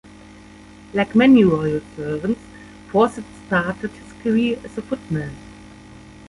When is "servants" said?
1.95-2.41